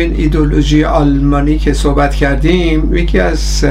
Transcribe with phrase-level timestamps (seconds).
[0.00, 3.64] همین ایدولوژی آلمانی که صحبت کردیم یکی از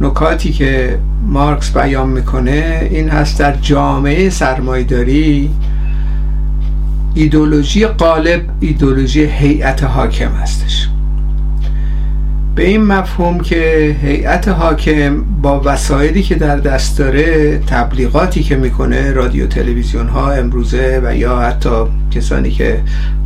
[0.00, 5.50] نکاتی که مارکس بیان می‌کنه این هست در جامعه سرمایداری
[7.14, 10.88] ایدولوژی قالب ایدولوژی هیئت حاکم هستش.
[12.54, 19.12] به این مفهوم که هیئت حاکم با وسایلی که در دست داره تبلیغاتی که می‌کنه
[19.12, 21.70] رادیو تلویزیون ها امروزه و یا حتی
[22.10, 22.80] کسانی که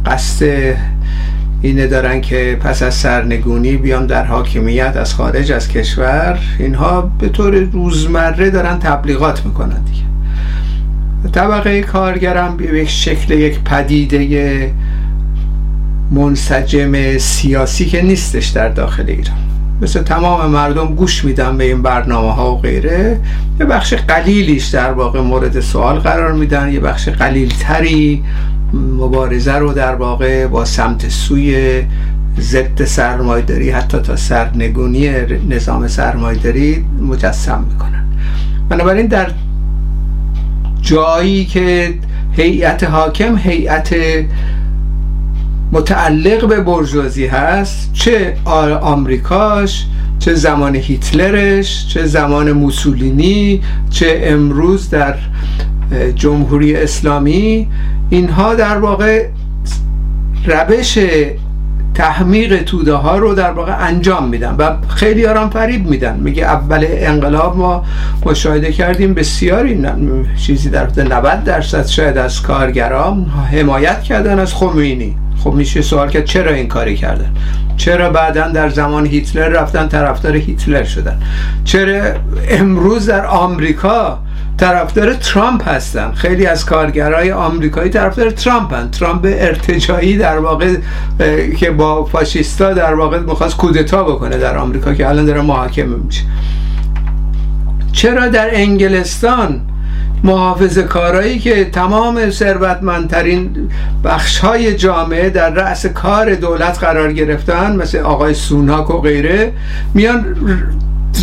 [0.06, 0.46] قصد
[1.62, 6.38] اینه دارن که پس از سرنگونی بیان در حاکمیت از خارج از کشور.
[6.58, 10.02] اینها به طور روزمره دارن تبلیغات می‌کنن دیگه.
[11.32, 14.72] طبقه کارگرم به یک شکل یک پدیده
[16.10, 19.36] منسجم سیاسی که نیستش در داخل ایران.
[19.82, 23.20] مثل تمام مردم گوش میدن به این برنامه ها و غیره.
[23.60, 26.72] یه بخش قلیلیش در واقع مورد سوال قرار میدن.
[26.72, 28.24] یه بخش قلیلتری
[28.72, 31.82] مبارزه رو در واقع با سمت سوی
[32.40, 35.10] ضد سرمایداری حتی تا سرنگونی
[35.48, 38.04] نظام سرمایداری مجسم می‌کنن.
[38.68, 39.30] بنابراین در
[40.80, 41.94] جایی که
[42.32, 43.94] هیئت حاکم هیئت
[45.72, 48.36] متعلق به برجوازی هست چه
[48.82, 49.86] آمریکاش
[50.18, 55.14] چه زمان هیتلرش چه زمان موسولینی چه امروز در
[56.14, 57.68] جمهوری اسلامی
[58.10, 59.26] اینها در واقع
[60.46, 60.98] روش
[61.94, 66.16] تحمیق توده ها رو در واقع انجام میدن و خیلی آرام فریب میدن.
[66.16, 67.84] میگه اول انقلاب ما
[68.26, 69.86] مشاهده کردیم بسیاری
[70.46, 75.16] چیزی در 90 درصد شاید از کارگران حمایت کردن از خمینی.
[75.44, 77.30] خب میشه سوال کرد چرا این کاری کردن؟
[77.76, 81.18] چرا بعدا در زمان هیتلر رفتن طرفدار هیتلر شدن؟
[81.64, 82.14] چرا
[82.48, 84.18] امروز در آمریکا
[84.58, 86.12] طرفدار ترامپ هستن.
[86.12, 90.74] خیلی از کارگرای آمریکایی طرفدار ترامپ هستن ترامپ ارتجایی در واقع
[91.56, 96.22] که با فاشیستا در واقع می‌خواست کودتا بکنه در آمریکا که الان داره محاکمه میشه.
[97.92, 99.60] چرا در انگلستان
[100.24, 103.70] محافظ کارایی که تمام ثروتمندترین
[104.04, 109.52] بخش های جامعه در رأس کار دولت قرار گرفتن مثل آقای سوناک و غیره
[109.94, 110.36] میان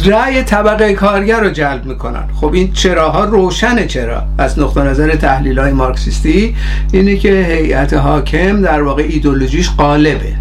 [0.08, 2.24] رأی طبقه کارگر رو جلب می‌کنن.
[2.36, 6.56] خب این چراها روشنه چرا؟ از نقطه نظر تحلیل های مارکسیستی
[6.94, 10.34] اینه که هیئت حاکم در واقع ایدولوژیش قالبه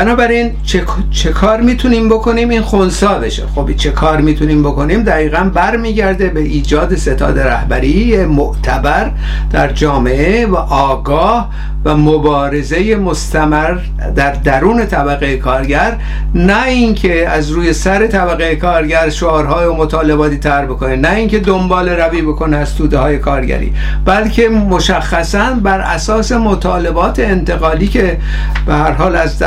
[0.00, 5.50] بنابراین چه, چه کار می‌تونیم بکنیم؟ این خونسا بشه خب چه کار می‌تونیم بکنیم؟ دقیقا
[5.54, 9.10] برمیگرده به ایجاد ستاد رهبری معتبر
[9.52, 11.50] در جامعه و آگاه
[11.84, 13.78] و مبارزه مستمر
[14.16, 15.96] در درون طبقه کارگر.
[16.34, 21.88] نه اینکه از روی سر طبقه کارگر شعارهای و مطالباتی تر بکنه نه اینکه دنبال
[21.88, 23.74] روی بکنه از توده های کارگری
[24.04, 28.18] بلکه مشخصا بر اساس مطالبات انتقالی که
[28.66, 29.38] به هر حال از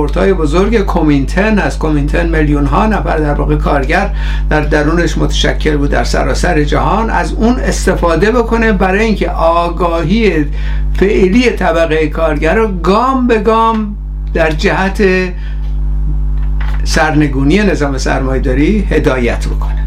[0.00, 4.10] دستاوردهای بزرگ کومینتن از کومینتن میلیون ها نفر در واقع کارگر
[4.50, 7.10] در درونش متشکل بود در سراسر جهان.
[7.10, 10.46] از اون استفاده بکنه برای اینکه آگاهی
[10.94, 13.96] فعلی طبقه کارگر رو گام به گام
[14.34, 15.02] در جهت
[16.84, 19.84] سرنگونی نظام سرمایداری هدایت بکنه.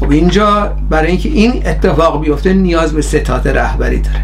[0.00, 4.20] خب اینجا برای اینکه این اتفاق بیفته نیاز به ستاد رهبری داره.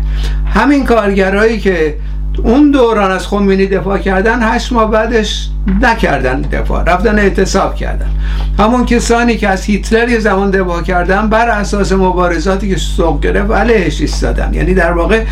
[0.46, 1.94] همین کارگرایی که
[2.38, 5.48] اون دوران از خمینی دفاع کردن هشت ماه بعدش
[5.82, 8.10] نکردن دفاع رفتن اعتصاب کردن.
[8.58, 13.50] همون کسانی که از هیتلر یه زمان دفاع کردن بر اساس مبارزاتی که سوق گرفت
[13.50, 14.54] علیهش ایستادن.
[14.54, 15.24] یعنی در واقع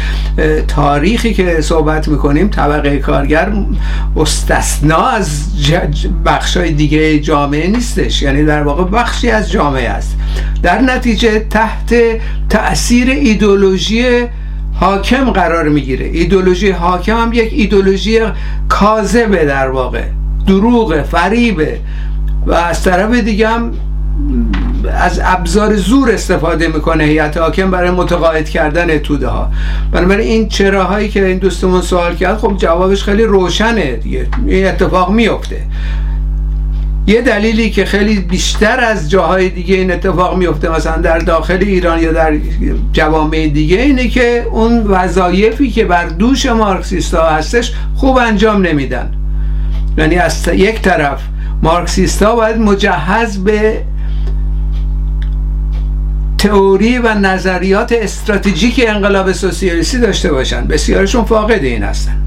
[0.69, 3.53] تاریخی که صحبت می‌کنیم طبقه کارگر
[4.17, 5.45] مستثنا از
[6.25, 8.23] بخشای دیگه جامعه نیستش.
[8.23, 10.17] یعنی در واقع بخشی از جامعه است.
[10.63, 11.95] در نتیجه تحت
[12.49, 14.27] تأثیر ایدولوژی
[14.81, 16.07] حاکم قرار می‌گیره.
[16.07, 18.19] ایدولوژی حاکم هم یک ایدولوژی
[18.69, 20.03] کاذبه در واقع.
[20.47, 21.79] دروغه فریبه
[22.47, 23.73] و از طرف دیگه هم
[24.93, 29.51] از ابزار زور استفاده می‌کنه هیئت حاکم برای متقاعد کردن توده ها.
[29.93, 34.27] بنابراین این چراهایی که این دوستمون سوال کرد خب جوابش خیلی روشنه دیگه.
[34.47, 35.67] این اتفاق میفته
[37.07, 42.03] یه دلیلی که خیلی بیشتر از جاهای دیگه این اتفاق میفته مثلا در داخل ایران
[42.03, 42.33] یا در
[42.93, 49.13] جوامع دیگه اینه که اون وظایفی که بر دوش مارکسیستا هستش خوب انجام نمیدن.
[49.99, 51.21] یعنی از یک طرف
[51.63, 53.83] مارکسیستا باید مجهز به
[56.39, 60.67] تئوری و نظریات استراتژیک انقلاب سوسیالیستی داشته باشن.
[60.67, 62.25] بسیارشون فاقد این هستن.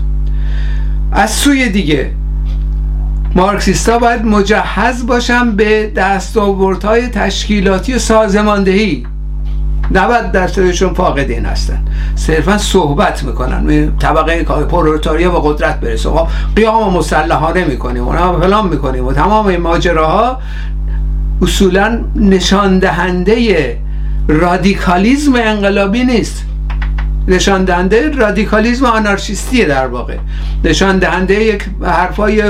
[1.11, 2.11] از سوی دیگه
[3.35, 9.05] مارکسیستا باید مجهز باشن به دستاوردهای تشکیلاتی و سازماندهی.
[9.91, 11.85] 90 درصدشون فاقدین هستن.
[12.15, 13.91] صرفا صحبت می‌کنن.
[13.97, 16.09] طبقه پرولتاریا و قدرت برسه.
[16.09, 18.07] خب قیام مسلحانه می‌کنیم.
[18.07, 19.05] و فلان می‌کنیم.
[19.05, 20.39] و تمام این ماجراها
[21.41, 23.77] اصولا نشان دهنده
[24.27, 26.45] رادیکالیزم انقلابی نیست.
[27.27, 30.17] نشان دهنده رادیکالیزم آنارشیستیه در واقع.
[30.63, 32.43] نشان دهنده یک حرفای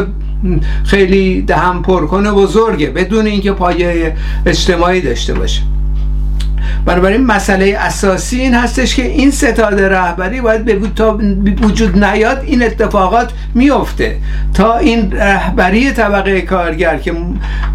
[0.86, 5.62] خیلی دهن پرکنه بزرگه بدون اینکه پایه اجتماعی داشته باشه.
[6.86, 10.76] بنابراین مسئله اساسی این هستش که این ستاد رهبری باید به
[11.62, 14.18] وجود نیاد این اتفاقات میفته.
[14.54, 17.14] تا این رهبری طبقه کارگر که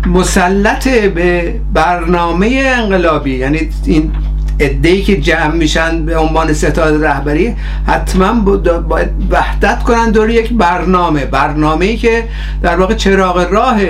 [0.07, 4.13] مسلط به برنامه انقلابی یعنی این
[4.61, 7.57] ادهی که جمع میشن به عنوان ستاد رهبری
[7.87, 8.33] حتما
[8.89, 11.25] باید وحدت کنن دور یک برنامه.
[11.25, 12.25] برنامه ای که
[12.63, 13.81] در واقع چراغ راه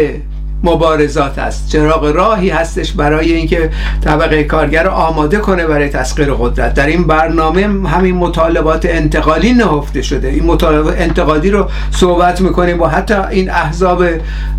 [0.62, 1.68] مبارزات است.
[1.72, 3.70] چراغ راهی هستش برای اینکه
[4.04, 6.74] طبقه کارگر رو آماده کنه برای تسخیر قدرت.
[6.74, 10.28] در این برنامه همین مطالبات انتقالی نهفته شده.
[10.28, 14.04] این مطالبات انتقالی رو صحبت می‌کنیم با حتی این احزاب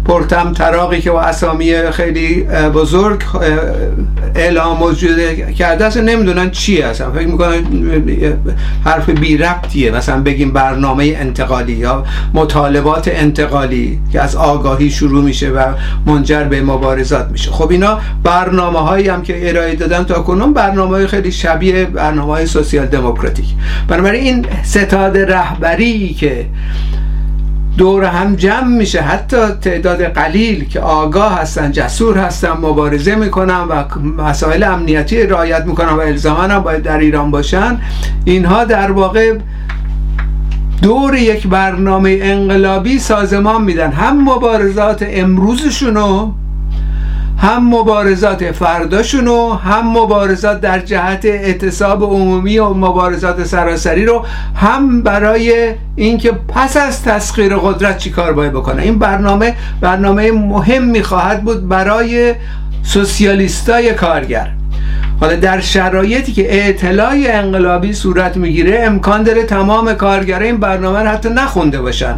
[0.05, 2.43] پرتم تراقی که با اسامی خیلی
[2.73, 3.19] بزرگ
[4.35, 5.19] اعلام موجود
[5.57, 7.63] کرده اصلا نمی‌دونن چی هستن فکر می‌کنن
[8.85, 9.91] حرف بی ربطیه.
[9.91, 12.03] مثلا بگیم برنامه انتقالی یا
[12.33, 15.63] مطالبات انتقالی که از آگاهی شروع میشه و
[16.05, 17.51] منجر به مبارزات میشه.
[17.51, 22.33] خب اینا برنامه هایی هم که ارائه دادن تا کنون برنامه های خیلی شبیه برنامه
[22.33, 23.45] های سوسیال دموکراتیک.
[23.87, 26.45] بنابراین این ستاد رهبری که
[27.77, 33.83] دور هم جمع میشه حتی تعداد قلیل که آگاه هستن جسور هستن مبارزه می‌کنن و
[34.17, 37.79] مسائل امنیتی رعایت می‌کنن و الزاما هم باید در ایران باشن
[38.25, 39.37] اینها در واقع
[40.81, 43.91] دور یک برنامه انقلابی سازمان میدن.
[43.91, 46.31] هم مبارزات امروزشونو
[47.37, 55.73] هم مبارزات فرداشونو هم مبارزات در جهت اعتصاب عمومی و مبارزات سراسری رو هم برای
[55.95, 58.81] اینکه پس از تسخیر قدرت چیکار باید بکنه.
[58.81, 62.35] این برنامه برنامه مهم خواهد بود برای
[62.83, 64.51] سوسیالیستای کارگر.
[65.19, 71.07] حالا در شرایطی که اعتلاع انقلابی صورت می‌گیره امکان داره تمام کارگرای این برنامه رو
[71.07, 72.15] حتی نخونده باشن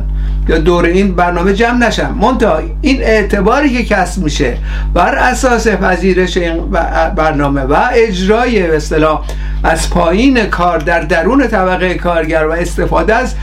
[0.48, 2.12] یا دور این برنامه جمع نشن.
[2.12, 4.58] منتها این اعتباری که کسب میشه
[4.94, 6.72] بر اساس پذیرش این
[7.16, 9.26] برنامه و اجرای به اصطلاح
[9.64, 13.36] از پایین کار در درون طبقه کارگر و استفاده از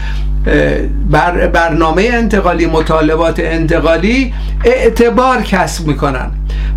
[1.11, 4.35] بر برنامه انتقالی مطالبات انتقالی
[4.65, 6.31] اعتبار کسب می‌کنن.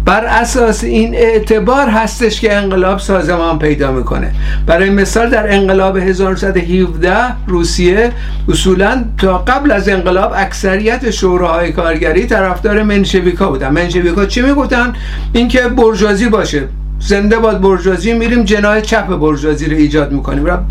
[0.06, 4.32] بر اساس این اعتبار هستش که انقلاب سازمان پیدا می‌کنه.
[4.66, 7.14] برای مثال در انقلاب 1917
[7.48, 8.12] روسیه
[8.50, 13.70] اصولا تا قبل از انقلاب اکثریت شوراهای کارگری طرفدار منشویکا بودن.
[13.70, 14.94] منشویکا چی می‌گفتن؟
[15.34, 16.68] اینکه برجوازی باشه.
[17.00, 20.46] زنده باد برجوازی میریم جناه چپ برجوازی رو ایجاد می‌کنیم.
[20.46, 20.64] رب...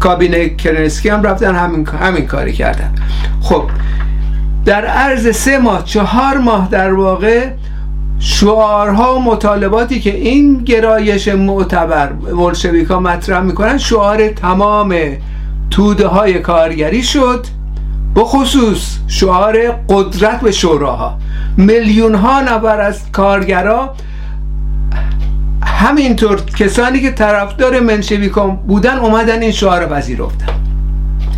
[0.00, 2.94] کابینه کرنسکی هم رفتن همین, همین کاری کردن.
[3.40, 3.62] خب
[4.64, 7.46] در عرض سه ماه چهار ماه در واقع
[8.18, 12.12] شعارها و مطالباتی که این گرایش معتبر
[12.90, 14.94] ها مطرح می‌کنن شعار تمام
[15.70, 17.46] توده های کارگری شد.
[18.16, 19.56] بخصوص شعار
[19.88, 21.18] قدرت به شوراها.
[21.56, 23.94] میلیون ها نفر از کارگرا
[25.64, 30.67] همینطور کسانی که طرفدار منشویکان بودن اومدن این شعار پذیرفتن.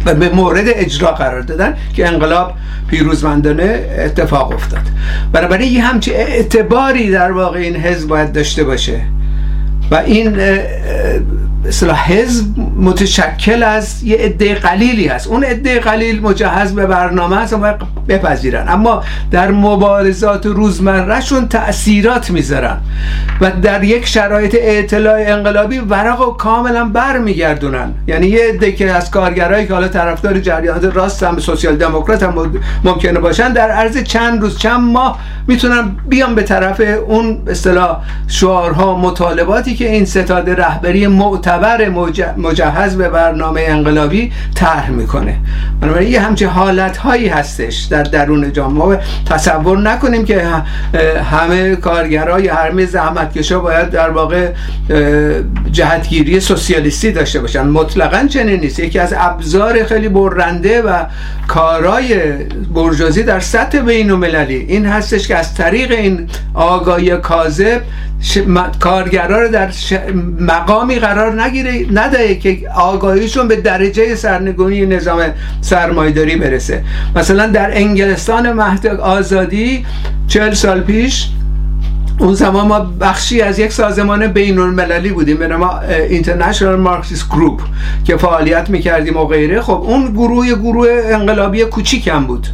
[0.07, 2.55] و به مورد اجرا قرار دادن که انقلاب
[2.89, 4.83] پیروزمندانه اتفاق افتاد.
[5.33, 9.01] بنابراین یه همچی اعتباری در واقع این حزب باید داشته باشه.
[9.91, 10.41] و این
[11.67, 15.27] اصلاح حزب متشکل از یه عده قلیلی هست.
[15.27, 17.75] اون عده قلیل مجهز به برنامه هست و
[18.09, 18.69] بپذیرن.
[18.69, 22.77] اما در مبارزات روزمرهشون تأثیرات می‌ذارن
[23.41, 27.95] و در یک شرایط اطلاع انقلابی ورق و کاملا برمیگردونن.
[28.07, 32.53] یعنی یه عده که از کارگرایی که حالا طرفدار جریانات راست هم سوسیال دموکرات هم
[32.85, 38.97] ممکنه باشن در عرض چند روز چند ماه می‌تونن بیان به طرف اون اصطلاح شعارها
[38.97, 41.50] مطالباتی که این ستاد رهبری معتبر
[42.37, 45.37] مجهز به برنامه انقلابی طرح می‌کنه.
[45.81, 49.01] بنابراین یه همچه حالت هایی هستش در درون جامعه.
[49.27, 50.43] تصور نکنیم که
[51.31, 54.49] همه کارگرای همه زحمتکشا باید در واقع
[55.73, 57.63] جهتگیری سوسیالیستی داشته باشن.
[57.63, 58.79] مطلقا چنین نیست.
[58.79, 61.05] یکی از ابزار خیلی برنده و
[61.49, 62.33] کارای
[62.75, 67.81] برجازی در سطح بین المللی این هستش که از طریق این آگاهی کاذب
[68.81, 69.71] کارگرا رو در
[70.41, 75.23] مقامی قرار نگیره نده که آگاهیشون به درجه سرنگونی نظام
[75.61, 76.85] سرمایداری برسه.
[77.17, 79.87] مثلا در انگلستان مهد آزادی
[80.29, 81.29] چهل سال پیش
[82.19, 87.63] اون زمان ما بخشی از یک سازمان بین المللی بودیم به نام International Marxist Group
[88.05, 89.61] که فعالیت می‌کردیم و غیره.
[89.61, 92.47] خب اون گروه گروه انقلابی کوچیک بود.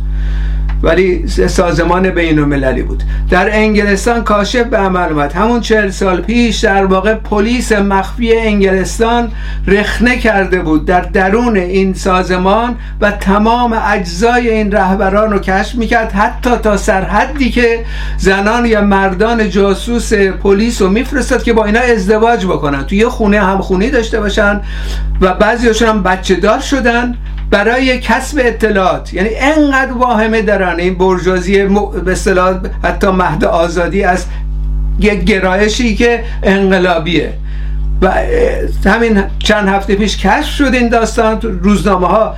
[0.87, 3.03] ولی سازمان بین المللی بود.
[3.31, 5.33] در انگلستان کاشف به عمل اومد.
[5.33, 9.33] همون چهل سال پیش در واقع پلیس مخفی انگلستان
[9.67, 16.13] رخنه کرده بود در درون این سازمان و تمام اجزای این رهبران رو کشف می‌کرد.
[16.13, 17.85] حتی تا سرحدی که
[18.19, 22.85] زنان یا مردان جاسوس پلیس رو میفرستاد که با اینا ازدواج بکنن.
[22.85, 24.61] توی یه خونه هم خونی داشته باشن
[25.21, 27.17] و بعضیشون هم بچه دار شدن.
[27.51, 29.15] برای کسب اطلاعات.
[29.15, 31.65] یعنی انقدر واهمه دارن این برجازی
[32.05, 34.25] به اصطلاح حتی مهد آزادی از
[35.01, 37.33] یک گرایشی که انقلابیه.
[38.03, 38.13] و
[38.87, 41.41] همین چند هفته پیش کشف شد این داستان.
[41.41, 42.35] روزنامه ها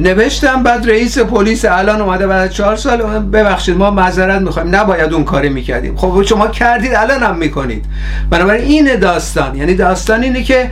[0.00, 2.98] نوشتم بعد رئیس پلیس الان اومده بعد چهار سال
[3.32, 4.74] ببخشید ما معذرت می‌خوایم.
[4.74, 5.96] نباید اون کاری می‌کردیم.
[5.96, 7.84] خب شما کردید الان هم می‌کنید.
[8.30, 10.70] بنابراین این داستان یعنی داستان اینه که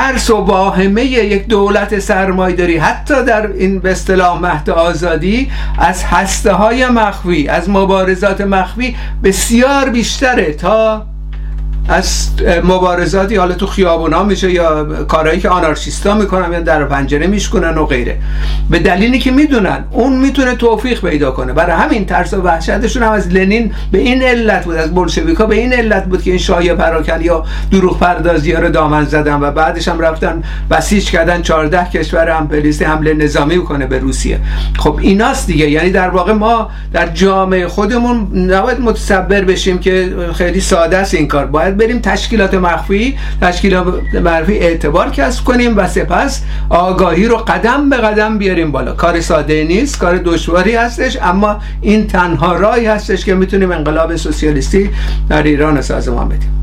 [0.00, 6.52] ترس و واهمه یک دولت سرمایداری حتی در این به اصطلاح مهد آزادی از هسته
[6.52, 11.06] های مخفی از مبارزات مخفی بسیار بیشتره تا
[11.90, 12.28] از
[12.64, 17.86] مبارزاتی حالا تو خیابونا میشه یا کارهایی که آنارشیستا می‌کنن یا در پنجره میشکنن و
[17.86, 18.16] غیره.
[18.70, 21.52] به دلیلی که می‌دونن اون می‌تونه توفیق پیدا کنه.
[21.52, 25.56] برای همین ترس و وحشتشون هم از لنین به این علت بود از بولشویکا به
[25.56, 29.88] این علت بود که این شایعه پراکن یا دروغ پردازی رو دامن زدن و بعدش
[29.88, 34.40] هم رفتن بسیج کردن 14 کشور هم پلیس حمله نظامی کنه به روسیه.
[34.78, 35.70] خب ایناست دیگه.
[35.70, 41.28] یعنی در واقع ما در جامعه خودمون نباید متصبر بشیم که خیلی ساده است این
[41.28, 41.46] کار.
[41.46, 47.96] باید بریم تشکیلات مخفی تشکیلات مخفی اعتبار کسب کنیم و سپس آگاهی رو قدم به
[47.96, 48.92] قدم بیاریم بالا.
[48.92, 54.90] کار ساده نیست کار دشواری هستش اما این تنها راهی هستش که می‌تونیم انقلاب سوسیالیستی
[55.28, 56.60] در ایران سازمان بدیم.